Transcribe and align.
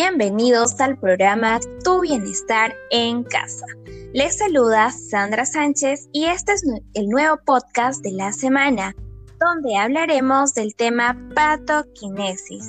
Bienvenidos 0.00 0.80
al 0.80 0.96
programa 0.96 1.58
Tu 1.82 2.00
Bienestar 2.02 2.72
en 2.92 3.24
Casa. 3.24 3.66
Les 4.12 4.38
saluda 4.38 4.92
Sandra 4.92 5.44
Sánchez 5.44 6.08
y 6.12 6.26
este 6.26 6.52
es 6.52 6.62
el 6.94 7.08
nuevo 7.08 7.36
podcast 7.44 8.00
de 8.04 8.12
la 8.12 8.32
semana, 8.32 8.94
donde 9.40 9.76
hablaremos 9.76 10.54
del 10.54 10.76
tema 10.76 11.18
patoquinesis. 11.34 12.68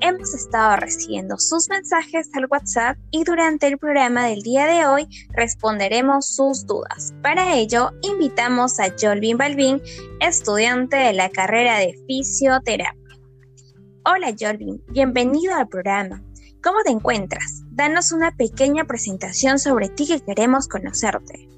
Hemos 0.00 0.32
estado 0.32 0.76
recibiendo 0.76 1.38
sus 1.38 1.68
mensajes 1.68 2.30
al 2.34 2.46
WhatsApp 2.48 2.96
y 3.10 3.24
durante 3.24 3.66
el 3.66 3.76
programa 3.76 4.26
del 4.26 4.42
día 4.42 4.66
de 4.66 4.86
hoy 4.86 5.08
responderemos 5.30 6.36
sus 6.36 6.64
dudas. 6.66 7.12
Para 7.20 7.56
ello, 7.56 7.90
invitamos 8.02 8.78
a 8.78 8.94
Jolvin 8.96 9.38
Balvin, 9.38 9.82
estudiante 10.20 10.98
de 10.98 11.14
la 11.14 11.30
carrera 11.30 11.78
de 11.78 11.98
fisioterapia. 12.06 12.94
Hola 14.04 14.32
Jolvin, 14.38 14.80
bienvenido 14.92 15.56
al 15.56 15.66
programa. 15.66 16.22
¿Cómo 16.62 16.82
te 16.84 16.90
encuentras? 16.90 17.62
Danos 17.70 18.12
una 18.12 18.36
pequeña 18.36 18.84
presentación 18.84 19.58
sobre 19.58 19.88
ti 19.88 20.06
que 20.06 20.20
queremos 20.20 20.68
conocerte. 20.68 21.48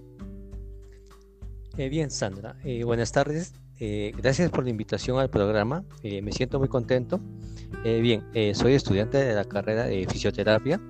Eh, 1.77 1.89
bien, 1.89 2.11
Sandra. 2.11 2.57
Eh, 2.63 2.85
buenas 2.85 3.11
tardes. 3.11 3.55
Eh, 3.81 4.13
gracias 4.17 4.51
por 4.51 4.63
la 4.63 4.71
invitación 4.71 5.19
al 5.19 5.29
programa. 5.29 5.85
me 6.03 6.31
siento 6.31 6.61
muy 6.61 6.69
contento. 6.69 7.19
bien, 7.83 8.23
soy 8.55 8.75
estudiante 8.75 9.19
de 9.19 9.35
la 9.35 9.45
carrera 9.45 9.87
de 9.87 10.07
fisioterapia 10.07 10.81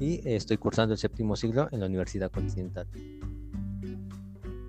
y 0.00 0.20
estoy 0.28 0.56
cursando 0.56 0.94
el 0.94 0.98
séptimo 0.98 1.36
siglo 1.36 1.68
en 1.70 1.80
la 1.80 1.86
Universidad 1.86 2.32
Continental. 2.32 2.88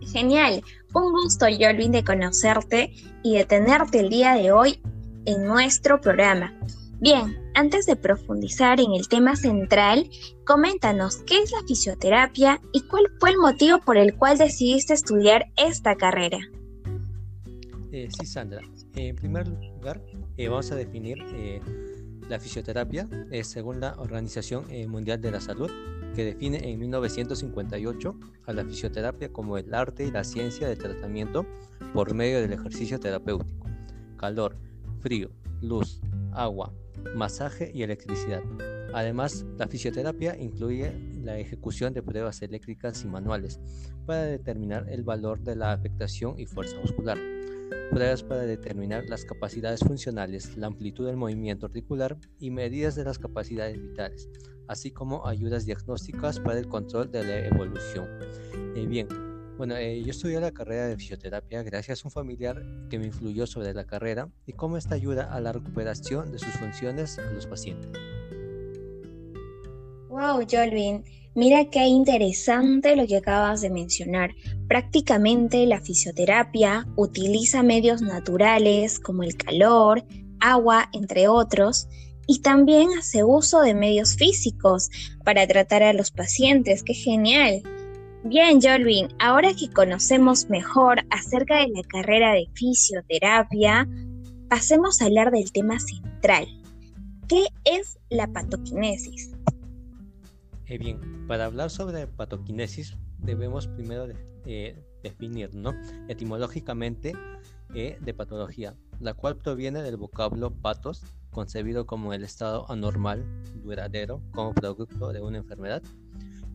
Genial. 0.02 0.62
Un 0.94 1.12
gusto, 1.12 1.48
Jolvin, 1.48 1.92
de 1.92 2.04
conocerte 2.04 2.94
y 3.24 3.38
de 3.38 3.46
tenerte 3.46 4.02
el 4.02 4.10
día 4.10 4.36
de 4.36 4.52
hoy 4.52 4.80
en 5.26 5.46
nuestro 5.46 6.00
programa. 6.00 6.54
Bien, 7.00 7.43
antes 7.56 7.86
de 7.86 7.96
profundizar 7.96 8.80
en 8.80 8.94
el 8.94 9.08
tema 9.08 9.36
central, 9.36 10.10
coméntanos 10.46 11.18
qué 11.18 11.42
es 11.42 11.52
la 11.52 11.66
fisioterapia 11.68 12.62
y 12.72 12.82
cuál 12.82 13.06
fue 13.20 13.32
el 13.32 13.38
motivo 13.38 13.80
por 13.80 13.98
el 13.98 14.16
cual 14.16 14.38
decidiste 14.38 14.94
estudiar 14.94 15.46
esta 15.58 15.96
carrera. 15.96 16.40
Eh, 17.92 18.10
sí, 18.18 18.26
Sandra. 18.26 18.62
En 18.96 19.16
primer 19.16 19.48
lugar, 19.48 20.02
eh, 20.38 20.48
vamos 20.48 20.72
a 20.72 20.76
definir 20.76 21.18
eh, 21.36 21.62
la 22.28 22.40
fisioterapia 22.40 23.08
según 23.44 23.80
la 23.80 23.94
Organización 24.00 24.66
Mundial 24.88 25.22
de 25.22 25.32
la 25.32 25.42
Salud, 25.42 25.70
que 26.16 26.26
define 26.26 26.70
en 26.70 26.80
1958 26.80 28.16
a 28.46 28.54
la 28.54 28.64
fisioterapia 28.64 29.32
como 29.32 29.58
el 29.58 29.74
arte 29.74 30.06
y 30.06 30.12
la 30.12 30.24
ciencia 30.24 30.68
de 30.68 30.76
tratamiento 30.76 31.46
por 31.94 32.14
medio 32.14 32.40
del 32.42 32.54
ejercicio 32.54 33.00
terapéutico, 33.00 33.68
calor, 34.18 34.58
frío, 35.02 35.30
luz, 35.62 36.02
agua, 36.32 36.72
masaje 37.16 37.72
y 37.74 37.84
electricidad. 37.84 38.42
Además, 38.94 39.46
la 39.58 39.68
fisioterapia 39.68 40.38
incluye 40.38 40.94
la 41.24 41.40
ejecución 41.40 41.94
de 41.94 42.04
pruebas 42.04 42.42
eléctricas 42.42 43.04
y 43.04 43.08
manuales 43.08 43.60
para 44.06 44.24
determinar 44.24 44.88
el 44.90 45.04
valor 45.04 45.40
de 45.40 45.56
la 45.56 45.72
afectación 45.72 46.40
y 46.40 46.46
fuerza 46.46 46.78
muscular, 46.80 47.18
pruebas 47.90 48.24
para 48.24 48.42
determinar 48.42 49.06
las 49.10 49.26
capacidades 49.26 49.80
funcionales, 49.80 50.56
la 50.58 50.68
amplitud 50.68 51.08
del 51.08 51.18
movimiento 51.18 51.66
articular 51.66 52.18
y 52.40 52.52
medidas 52.52 52.96
de 52.96 53.06
las 53.06 53.18
capacidades 53.18 53.82
vitales, 53.82 54.30
así 54.68 54.92
como 54.92 55.28
ayudas 55.28 55.66
diagnósticas 55.66 56.40
para 56.40 56.60
el 56.60 56.68
control 56.68 57.12
de 57.12 57.24
la 57.24 57.48
evolución. 57.48 58.08
Eh, 58.76 58.86
bien, 58.86 59.08
bueno, 59.66 59.78
eh, 59.78 60.04
yo 60.04 60.12
estudié 60.12 60.42
la 60.42 60.52
carrera 60.52 60.88
de 60.88 60.98
fisioterapia 60.98 61.64
gracias 61.64 62.04
a 62.04 62.10
un 62.10 62.12
familiar 62.12 62.62
que 62.90 63.00
me 63.00 63.06
influyó 63.06 63.48
sobre 63.48 63.74
la 63.74 63.86
carrera 63.86 64.28
y 64.46 64.52
cómo 64.52 64.76
esta 64.76 64.96
ayuda 64.96 65.34
a 65.34 65.40
la 65.40 65.54
recuperación 65.54 66.34
de 66.34 66.40
sus 66.40 66.52
funciones 66.56 67.18
a 67.18 67.32
los 67.32 67.48
pacientes. 67.48 67.90
Wow, 70.10 70.46
Jolvin, 70.52 71.06
mira 71.34 71.70
qué 71.70 71.86
interesante 71.86 72.98
lo 72.98 73.08
que 73.08 73.16
acabas 73.16 73.62
de 73.62 73.70
mencionar. 73.70 74.32
Prácticamente 74.68 75.66
la 75.66 75.80
fisioterapia 75.80 76.86
utiliza 76.98 77.64
medios 77.64 78.02
naturales 78.02 79.00
como 79.00 79.24
el 79.24 79.38
calor, 79.38 80.04
agua, 80.42 80.90
entre 80.92 81.30
otros, 81.30 81.88
y 82.28 82.42
también 82.42 82.90
hace 83.00 83.24
uso 83.24 83.62
de 83.62 83.74
medios 83.74 84.18
físicos 84.18 84.90
para 85.24 85.48
tratar 85.48 85.84
a 85.84 85.94
los 85.94 86.12
pacientes. 86.12 86.84
¡Qué 86.84 86.94
genial! 86.94 87.64
Bien, 88.26 88.62
Jolvin, 88.62 89.10
ahora 89.20 89.54
que 89.54 89.70
conocemos 89.70 90.50
mejor 90.50 91.02
acerca 91.10 91.58
de 91.58 91.68
la 91.68 91.84
carrera 91.84 92.32
de 92.32 92.48
fisioterapia, 92.54 93.86
pasemos 94.50 95.02
a 95.02 95.08
hablar 95.08 95.30
del 95.30 95.52
tema 95.52 95.78
central. 95.78 96.48
¿Qué 97.28 97.48
es 97.66 98.00
la 98.10 98.32
patoquinesis? 98.32 99.36
Eh, 100.68 100.78
bien, 100.78 101.28
para 101.28 101.46
hablar 101.46 101.70
sobre 101.70 102.08
patoquinesis 102.08 102.96
debemos 103.18 103.68
primero 103.68 104.08
eh, 104.46 104.82
definir, 105.04 105.54
¿no? 105.54 105.74
Etimológicamente 106.08 107.12
eh, 107.76 107.98
de 108.00 108.14
patología, 108.14 108.74
la 109.02 109.16
cual 109.16 109.36
proviene 109.36 109.84
del 109.84 109.98
vocablo 109.98 110.50
patos, 110.50 111.02
concebido 111.30 111.86
como 111.86 112.14
el 112.14 112.24
estado 112.24 112.72
anormal, 112.72 113.26
duradero, 113.66 114.22
como 114.32 114.54
producto 114.54 115.12
de 115.12 115.20
una 115.20 115.40
enfermedad 115.40 115.84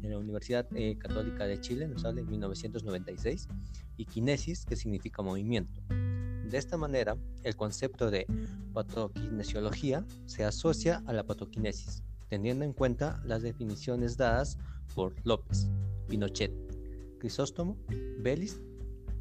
en 0.02 0.10
la 0.10 0.18
Universidad 0.18 0.66
eh, 0.74 0.96
Católica 0.98 1.46
de 1.46 1.60
Chile, 1.60 1.88
nos 1.88 2.04
habla 2.04 2.20
en 2.20 2.30
1996, 2.30 3.48
y 3.96 4.04
kinesis, 4.04 4.64
que 4.64 4.76
significa 4.76 5.22
movimiento. 5.22 5.80
De 5.88 6.56
esta 6.56 6.76
manera, 6.76 7.16
el 7.42 7.56
concepto 7.56 8.10
de 8.10 8.26
patokinesiología 8.72 10.06
se 10.24 10.44
asocia 10.44 11.02
a 11.06 11.12
la 11.12 11.24
patoquinesis, 11.24 12.02
teniendo 12.28 12.64
en 12.64 12.72
cuenta 12.72 13.20
las 13.24 13.42
definiciones 13.42 14.16
dadas 14.16 14.56
por 14.94 15.14
López, 15.24 15.68
Pinochet, 16.08 16.52
Crisóstomo, 17.18 17.76
Belis 18.20 18.60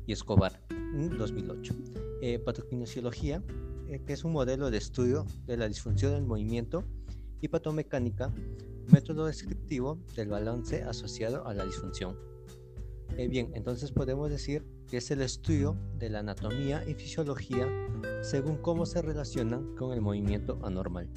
y 0.06 0.14
Escobar 0.14 0.62
en 0.70 1.18
2008. 1.18 1.76
Eh, 2.22 2.40
patokinesiología, 2.40 3.44
eh, 3.90 4.02
que 4.06 4.14
es 4.14 4.24
un 4.24 4.32
modelo 4.32 4.72
de 4.72 4.78
estudio 4.78 5.26
de 5.46 5.58
la 5.58 5.68
disfunción 5.68 6.14
del 6.14 6.24
movimiento 6.24 6.84
y 7.42 7.50
patomecánica 7.50 8.34
método 8.92 9.26
descriptivo 9.26 10.00
del 10.16 10.30
balance 10.30 10.84
asociado 10.84 11.46
a 11.48 11.54
la 11.54 11.66
disfunción. 11.66 12.18
Eh, 13.18 13.28
bien, 13.28 13.52
entonces 13.56 13.92
podemos 13.92 14.30
decir 14.30 14.66
que 14.90 14.98
es 14.98 15.12
el 15.12 15.22
estudio 15.22 15.78
de 15.98 16.10
la 16.10 16.20
anatomía 16.20 16.84
y 16.88 16.94
fisiología 16.94 17.68
según 18.22 18.58
cómo 18.58 18.86
se 18.86 19.02
relacionan 19.02 19.76
con 19.76 19.94
el 19.94 20.02
movimiento 20.02 20.60
anormal. 20.64 21.10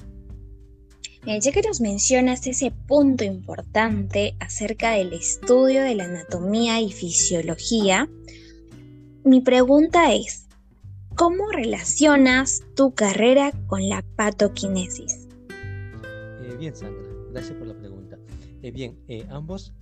ya 1.25 1.51
que 1.51 1.61
nos 1.61 1.79
mencionas 1.81 2.47
ese 2.47 2.71
punto 2.71 3.23
importante 3.23 4.35
acerca 4.39 4.91
del 4.91 5.13
estudio 5.13 5.83
de 5.83 5.95
la 5.95 6.05
anatomía 6.05 6.81
y 6.81 6.91
fisiología, 6.91 8.09
mi 9.23 9.41
pregunta 9.41 10.13
es, 10.13 10.47
¿cómo 11.15 11.51
relacionas 11.51 12.63
tu 12.75 12.93
carrera 12.95 13.51
con 13.67 13.87
la 13.87 14.03
patoquinesis? 14.15 15.27
Eh, 16.41 16.55
bien, 16.57 16.75
Sandra. 16.75 17.10
Gracias 17.31 17.57
por 17.57 17.67
la 17.67 17.77
pregunta. 17.77 18.17
Eh, 18.61 18.71
bien, 18.71 19.03
eh, 19.07 19.25
ambos 19.29 19.73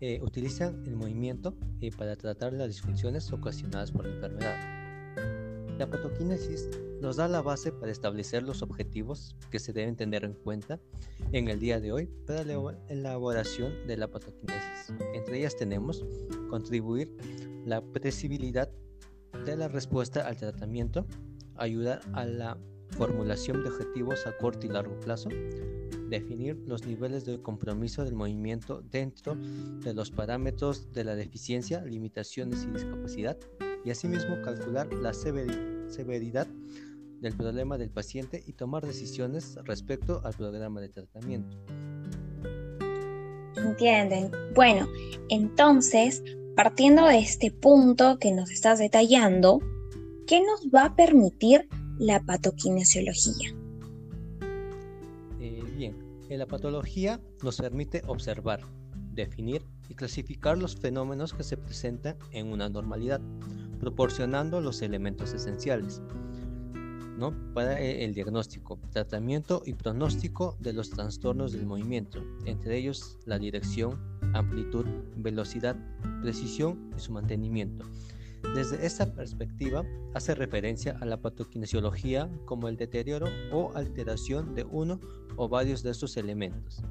eh, 0.00 0.20
utilizan 0.22 0.84
el 0.86 0.96
movimiento 0.96 1.54
para 1.96 2.16
tratar 2.16 2.52
las 2.52 2.68
disfunciones 2.68 3.32
ocasionadas 3.32 3.90
por 3.90 4.06
la 4.06 4.14
enfermedad. 4.14 5.78
La 5.78 5.90
patoquinesis 5.90 6.68
nos 7.00 7.16
da 7.16 7.26
la 7.26 7.42
base 7.42 7.72
para 7.72 7.90
establecer 7.90 8.44
los 8.44 8.62
objetivos 8.62 9.36
que 9.50 9.58
se 9.58 9.72
deben 9.72 9.96
tener 9.96 10.24
en 10.24 10.34
cuenta 10.34 10.78
en 11.32 11.48
el 11.48 11.58
día 11.58 11.80
de 11.80 11.90
hoy 11.90 12.06
para 12.26 12.44
la 12.44 12.78
elaboración 12.88 13.86
de 13.88 13.96
la 13.96 14.08
patoquinesis. 14.08 14.92
Entre 15.14 15.38
ellas 15.38 15.56
tenemos 15.56 16.04
contribuir 16.48 17.16
la 17.66 17.80
previsibilidad 17.80 18.70
de 19.44 19.56
la 19.56 19.66
respuesta 19.66 20.26
al 20.28 20.36
tratamiento, 20.36 21.06
ayudar 21.56 22.00
a 22.12 22.24
la 22.24 22.58
formulación 22.92 23.62
de 23.62 23.70
objetivos 23.70 24.26
a 24.26 24.36
corto 24.36 24.66
y 24.66 24.70
largo 24.70 24.98
plazo, 25.00 25.28
definir 26.08 26.56
los 26.66 26.86
niveles 26.86 27.24
de 27.24 27.40
compromiso 27.40 28.04
del 28.04 28.14
movimiento 28.14 28.82
dentro 28.90 29.34
de 29.34 29.94
los 29.94 30.10
parámetros 30.10 30.92
de 30.92 31.04
la 31.04 31.14
deficiencia, 31.14 31.84
limitaciones 31.84 32.64
y 32.64 32.72
discapacidad, 32.72 33.38
y 33.84 33.90
asimismo 33.90 34.40
calcular 34.42 34.92
la 34.92 35.12
severidad 35.12 36.46
del 37.20 37.36
problema 37.36 37.78
del 37.78 37.90
paciente 37.90 38.42
y 38.46 38.52
tomar 38.52 38.84
decisiones 38.86 39.56
respecto 39.64 40.20
al 40.24 40.34
programa 40.34 40.80
de 40.80 40.88
tratamiento. 40.88 41.56
Entienden. 43.56 44.30
Bueno, 44.54 44.88
entonces, 45.28 46.22
partiendo 46.56 47.06
de 47.06 47.20
este 47.20 47.50
punto 47.50 48.18
que 48.18 48.32
nos 48.32 48.50
estás 48.50 48.78
detallando, 48.80 49.60
¿qué 50.26 50.40
nos 50.40 50.68
va 50.74 50.86
a 50.86 50.96
permitir 50.96 51.68
la 52.02 52.20
patoquinesiología? 52.20 53.54
la 56.28 56.46
patología 56.46 57.20
nos 57.42 57.58
permite 57.58 58.00
observar, 58.06 58.62
definir 59.12 59.62
y 59.90 59.94
clasificar 59.94 60.56
los 60.56 60.74
fenómenos 60.74 61.34
que 61.34 61.42
se 61.42 61.58
presentan 61.58 62.16
en 62.30 62.46
una 62.46 62.70
normalidad, 62.70 63.20
proporcionando 63.78 64.62
los 64.62 64.80
elementos 64.80 65.34
esenciales. 65.34 66.00
¿no? 67.18 67.34
para 67.52 67.78
e, 67.78 68.04
el 68.04 68.14
diagnóstico, 68.14 68.80
tratamiento 68.90 69.62
y 69.66 69.74
pronóstico 69.74 70.56
de 70.58 70.72
los 70.72 70.88
trastornos 70.88 71.52
del 71.52 71.66
movimiento, 71.66 72.24
entre 72.46 72.78
ellos 72.78 73.18
la 73.26 73.38
dirección, 73.38 74.00
amplitud, 74.32 74.86
velocidad, 75.16 75.76
precisión 76.22 76.90
y 76.96 77.00
su 77.00 77.12
mantenimiento. 77.12 77.84
Desde 78.54 78.84
esta 78.84 79.06
perspectiva, 79.06 79.82
hace 80.12 80.34
referencia 80.34 80.98
a 81.00 81.06
la 81.06 81.16
patokinesiología 81.16 82.28
como 82.44 82.68
el 82.68 82.76
deterioro 82.76 83.28
o 83.50 83.72
alteración 83.74 84.54
de 84.54 84.64
uno 84.64 85.00
o 85.36 85.48
varios 85.48 85.82
de 85.82 85.90
estos 85.90 86.18
elementos. 86.18 86.82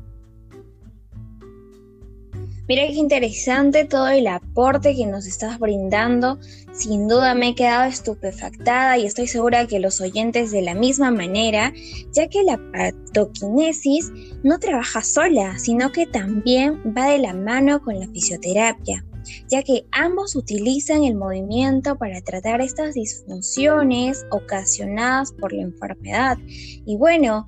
Mira 2.68 2.88
qué 2.88 2.94
interesante 2.94 3.86
todo 3.86 4.08
el 4.08 4.28
aporte 4.28 4.96
que 4.96 5.06
nos 5.06 5.28
estás 5.28 5.60
brindando. 5.60 6.40
Sin 6.72 7.08
duda 7.08 7.36
me 7.36 7.50
he 7.50 7.56
quedado 7.56 7.84
estupefactada 7.84 8.98
y 8.98 9.06
estoy 9.06 9.28
segura 9.28 9.68
que 9.68 9.80
los 9.80 10.00
oyentes 10.00 10.52
de 10.52 10.62
la 10.62 10.74
misma 10.74 11.12
manera, 11.12 11.74
ya 12.14 12.28
que 12.28 12.44
la 12.44 12.58
patoquinesis 12.72 14.12
no 14.44 14.58
trabaja 14.58 15.04
sola, 15.04 15.60
sino 15.60 15.92
que 15.92 16.08
también 16.08 16.82
va 16.98 17.08
de 17.08 17.20
la 17.20 17.34
mano 17.34 17.82
con 17.82 18.00
la 18.00 18.08
fisioterapia 18.08 19.06
ya 19.50 19.64
que 19.64 19.86
ambos 19.92 20.36
utilizan 20.36 21.04
el 21.04 21.16
movimiento 21.16 21.98
para 21.98 22.22
tratar 22.22 22.62
estas 22.62 22.96
disfunciones 22.96 24.26
ocasionadas 24.32 25.32
por 25.34 25.54
la 25.54 25.64
enfermedad. 25.64 26.38
Y 26.48 26.98
bueno, 26.98 27.48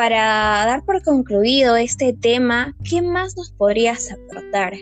para 0.00 0.64
dar 0.64 0.82
por 0.86 1.02
concluido 1.02 1.76
este 1.76 2.14
tema, 2.14 2.74
¿qué 2.88 3.02
más 3.02 3.36
nos 3.36 3.52
podrías 3.52 4.10
aportar? 4.10 4.72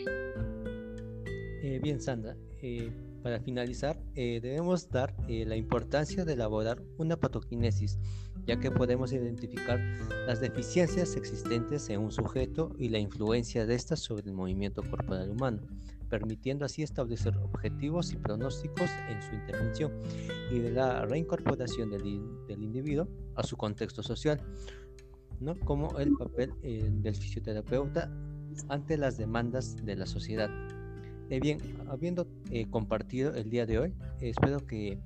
Eh, 1.60 1.80
bien, 1.82 2.00
Sandra. 2.00 2.36
Eh, 2.62 2.92
para 3.22 3.40
finalizar, 3.40 4.00
eh, 4.14 4.38
debemos 4.40 4.88
dar 4.90 5.16
la 5.26 5.56
importancia 5.56 6.24
de 6.24 6.34
elaborar 6.34 6.80
una 6.98 7.16
patoquinesis, 7.16 7.98
ya 8.46 8.60
que 8.60 8.70
podemos 8.70 9.12
identificar 9.12 9.80
las 10.28 10.40
deficiencias 10.40 11.16
existentes 11.16 11.90
en 11.90 12.00
un 12.00 12.12
sujeto 12.12 12.72
y 12.78 12.88
la 12.88 13.00
influencia 13.00 13.66
de 13.66 13.74
estas 13.74 13.98
sobre 13.98 14.28
el 14.28 14.34
movimiento 14.34 14.82
corporal 14.88 15.30
humano, 15.30 15.62
permitiendo 16.08 16.64
así 16.64 16.82
establecer 16.82 17.36
objetivos 17.38 18.12
y 18.12 18.16
pronósticos 18.16 18.90
en 19.08 19.22
su 19.22 19.34
intervención 19.34 19.92
y 20.50 20.58
de 20.58 20.70
la 20.72 21.04
reincorporación 21.04 21.90
del, 21.90 22.02
del 22.46 22.62
individuo 22.62 23.08
a 23.34 23.42
su 23.42 23.56
contexto 23.56 24.02
social, 24.02 24.40
¿no? 25.40 25.58
como 25.60 25.98
el 25.98 26.12
papel 26.16 26.52
eh, 26.62 26.88
del 26.90 27.14
fisioterapeuta 27.14 28.10
ante 28.68 28.96
las 28.96 29.16
demandas 29.16 29.76
de 29.84 29.96
la 29.96 30.06
sociedad. 30.06 30.50
Eh, 31.30 31.40
bien, 31.40 31.58
habiendo 31.88 32.26
eh, 32.50 32.68
compartido 32.70 33.34
el 33.34 33.50
día 33.50 33.66
de 33.66 33.78
hoy, 33.78 33.94
espero 34.20 34.66
que 34.66 34.98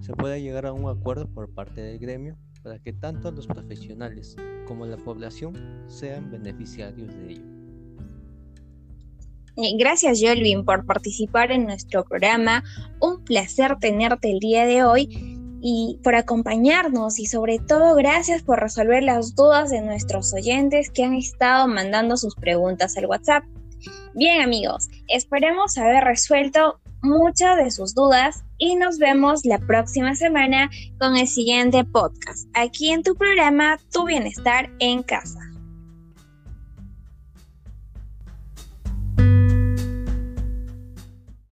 se 0.00 0.12
pueda 0.12 0.38
llegar 0.38 0.66
a 0.66 0.72
un 0.72 0.88
acuerdo 0.88 1.26
por 1.28 1.50
parte 1.50 1.80
del 1.80 1.98
gremio 1.98 2.36
para 2.62 2.78
que 2.78 2.92
tanto 2.92 3.30
los 3.30 3.46
profesionales 3.46 4.36
como 4.66 4.86
la 4.86 4.96
población 4.96 5.54
sean 5.88 6.30
beneficiarios 6.30 7.14
de 7.14 7.32
ello. 7.32 7.55
Gracias, 9.78 10.20
Jolvin, 10.20 10.64
por 10.64 10.84
participar 10.84 11.50
en 11.50 11.64
nuestro 11.64 12.04
programa. 12.04 12.62
Un 13.00 13.24
placer 13.24 13.76
tenerte 13.80 14.30
el 14.30 14.38
día 14.38 14.66
de 14.66 14.84
hoy 14.84 15.08
y 15.62 15.98
por 16.04 16.14
acompañarnos 16.14 17.18
y 17.18 17.26
sobre 17.26 17.58
todo 17.58 17.94
gracias 17.94 18.42
por 18.42 18.60
resolver 18.60 19.02
las 19.02 19.34
dudas 19.34 19.70
de 19.70 19.80
nuestros 19.80 20.32
oyentes 20.34 20.90
que 20.90 21.04
han 21.04 21.14
estado 21.14 21.66
mandando 21.66 22.16
sus 22.16 22.34
preguntas 22.34 22.96
al 22.96 23.06
WhatsApp. 23.06 23.44
Bien 24.14 24.42
amigos, 24.42 24.88
esperemos 25.08 25.78
haber 25.78 26.04
resuelto 26.04 26.80
muchas 27.02 27.56
de 27.56 27.70
sus 27.70 27.94
dudas 27.94 28.44
y 28.58 28.76
nos 28.76 28.98
vemos 28.98 29.44
la 29.44 29.58
próxima 29.58 30.14
semana 30.14 30.70
con 30.98 31.16
el 31.16 31.28
siguiente 31.28 31.84
podcast 31.84 32.48
aquí 32.54 32.92
en 32.92 33.02
tu 33.02 33.14
programa 33.14 33.78
Tu 33.92 34.04
Bienestar 34.04 34.70
en 34.80 35.02
Casa. 35.02 35.55